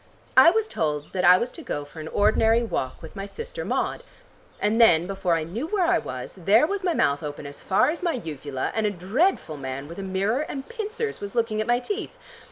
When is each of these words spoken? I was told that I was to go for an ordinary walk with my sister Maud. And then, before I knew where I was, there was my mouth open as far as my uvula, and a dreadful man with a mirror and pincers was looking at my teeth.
I 0.35 0.49
was 0.49 0.67
told 0.67 1.13
that 1.13 1.23
I 1.23 1.37
was 1.37 1.51
to 1.51 1.61
go 1.61 1.85
for 1.85 1.99
an 1.99 2.07
ordinary 2.07 2.63
walk 2.63 3.03
with 3.03 3.15
my 3.15 3.27
sister 3.27 3.63
Maud. 3.63 4.01
And 4.59 4.81
then, 4.81 5.05
before 5.05 5.35
I 5.35 5.43
knew 5.43 5.67
where 5.67 5.85
I 5.85 5.99
was, 5.99 6.33
there 6.43 6.65
was 6.65 6.83
my 6.83 6.95
mouth 6.95 7.21
open 7.21 7.45
as 7.45 7.61
far 7.61 7.91
as 7.91 8.01
my 8.01 8.13
uvula, 8.13 8.71
and 8.73 8.87
a 8.87 8.89
dreadful 8.89 9.57
man 9.57 9.87
with 9.87 9.99
a 9.99 10.01
mirror 10.01 10.39
and 10.39 10.67
pincers 10.67 11.21
was 11.21 11.35
looking 11.35 11.61
at 11.61 11.67
my 11.67 11.77
teeth. 11.77 12.17